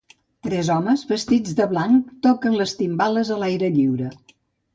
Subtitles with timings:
[0.45, 4.11] Tres homes vestits de blanc toquen les timbales a l'aire lliure.